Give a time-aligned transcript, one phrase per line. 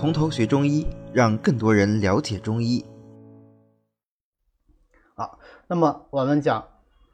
[0.00, 2.82] 从头学中医，让更多人了解中医。
[5.14, 5.38] 好，
[5.68, 6.66] 那么我们讲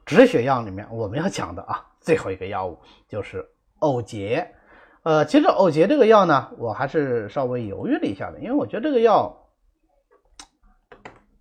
[0.04, 3.44] 止血药里面我们要讲的啊， 最后一个药物就是
[3.80, 4.54] 藕节。
[5.02, 9.36] 呃，其实藕节这个药呢，我还是稍微犹豫了一下的，因为我觉得这个药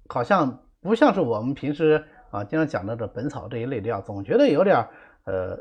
[0.07, 4.77] 好像不像是我们平时啊经常讲到的本草这一类的药，总觉得有点
[5.25, 5.55] 呃，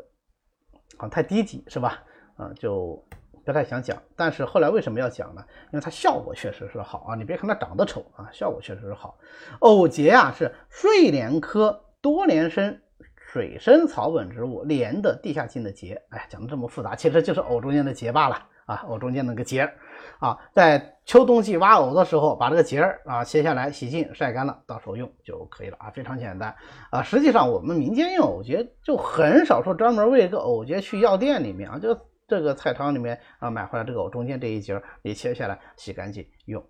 [0.97, 2.03] 好像太低级，是吧？
[2.37, 3.07] 啊，就
[3.45, 3.97] 不太想讲。
[4.17, 5.45] 但是后来为什么要讲呢？
[5.73, 7.15] 因为它效果确实是好啊！
[7.15, 9.17] 你别看它长得丑啊，效果确实是好。
[9.61, 12.81] 藕节啊，是睡莲科多年生
[13.17, 16.01] 水生草本植物，莲的地下茎的节。
[16.11, 19.71] 哎，讲的这么复杂，其实就是藕中间的节罢了啊，藕中间那个节
[20.19, 26.55] 啊，在秋冬季挖藕的时候，把这个节儿啊切下来，洗净晒干了，到时候用就可以了啊，非常简单
[26.91, 27.03] 啊。
[27.03, 31.99] 实际上我们民间用藕节就很少说专门为一个藕节去药店里面啊，就。
[32.27, 36.65] 这个菜场里面啊买回来这个藕中间这一节你切下来洗干净用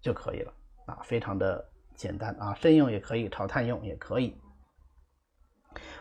[0.00, 0.52] 就可以了
[0.86, 4.36] 啊，非常的简单啊，生用也可以，炒炭用也可以。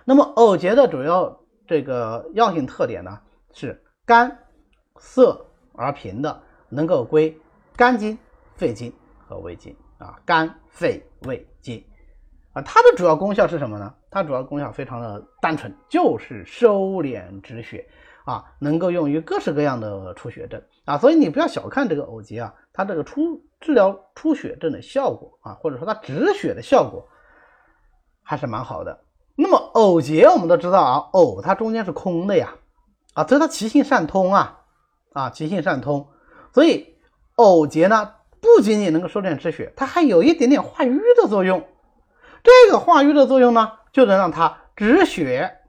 [0.05, 3.19] 那么藕节的主要这个药性特点呢
[3.53, 4.37] 是干
[4.97, 7.35] 涩而平的，能够归
[7.75, 8.17] 肝经、
[8.55, 11.83] 肺经和胃经啊，肝、肺、胃、经
[12.51, 13.95] 啊，它的主要功效是什么呢？
[14.11, 17.87] 它主要功效非常的单纯，就是收敛止血。
[18.25, 27.07] 啊，能够用于各式各样的出血症啊，所以你不要小看这个藕节啊，它这个出治疗出血症的效果啊，或者说它止血的效果
[28.21, 29.03] 还是蛮好的。
[29.35, 32.53] 那么藕节我们都知道啊，藕它中间是空的呀，
[33.13, 34.61] 啊，所以它其性善通啊，
[35.11, 36.07] 啊，其性善通，
[36.53, 36.95] 所以
[37.35, 41.67] 藕节呢不仅仅能够收敛止血，它还有一点点化瘀的作用。
[42.43, 45.59] 这个化瘀的作用呢，就能让它止血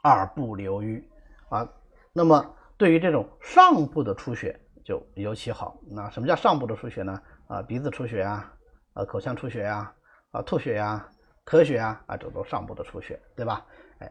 [0.00, 1.09] 而不流瘀。
[1.50, 1.68] 啊，
[2.12, 5.78] 那么对于这种上部的出血就尤其好。
[5.90, 7.20] 那什么叫上部的出血呢？
[7.48, 8.52] 啊，鼻子出血啊，
[8.94, 9.92] 啊，口腔出血呀，
[10.30, 11.06] 啊，吐血呀，
[11.44, 13.66] 咳血啊，啊，这都上部的出血，对吧？
[13.98, 14.10] 哎，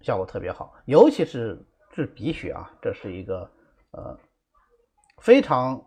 [0.00, 1.62] 效果特别好，尤其是
[1.92, 3.50] 治鼻血啊，这是一个
[3.92, 4.18] 呃
[5.18, 5.80] 非常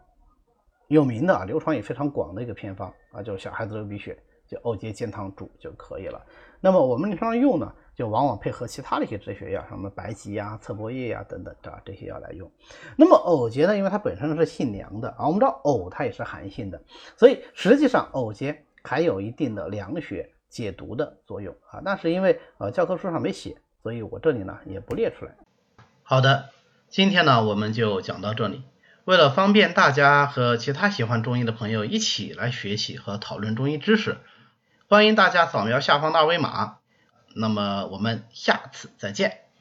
[0.88, 4.17] 有名的啊、流传也非常广的一个偏方啊，就是小孩子流鼻血，
[4.51, 6.22] 就藕节煎汤煮就可以了。
[6.59, 7.72] 那么我们临床用呢？
[7.94, 12.51] 就往往配合其他的一些止血药，什么白及呀、侧柏叶呀等等的这些药来用。
[12.97, 16.81] 那么藕节呢，因为它本身是性凉的啊，我们知道藕它也是寒性的，
[17.16, 21.81] 所以实际上藕节还有一定的凉血解毒的作用啊。
[21.85, 25.35] 但是因为呃教科书上没写，所以我这里呢也不列出来。
[26.01, 26.50] 好的，
[26.90, 28.63] 今天呢我们就讲到这里。
[29.03, 34.17] 为了方便大家和其他喜欢中医的朋友一起来学习和讨论中医知识，
[34.91, 36.79] 欢迎大家扫描下方的二维码。
[37.34, 39.41] 那么我们下次再见。